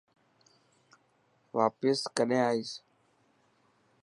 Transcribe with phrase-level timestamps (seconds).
[1.57, 2.71] واپس ڪڏهن آئيس.